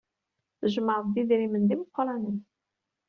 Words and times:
Tjemɛeḍ-d 0.71 1.15
idrimen 1.21 1.63
d 1.69 1.71
imeqranen. 1.75 2.37